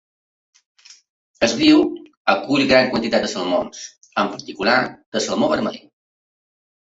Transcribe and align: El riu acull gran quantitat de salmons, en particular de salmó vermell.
El 1.47 1.51
riu 1.59 1.83
acull 2.33 2.63
gran 2.71 2.89
quantitat 2.95 3.27
de 3.27 3.29
salmons, 3.33 3.83
en 4.23 4.31
particular 4.37 4.79
de 5.17 5.21
salmó 5.27 5.51
vermell. 5.53 5.79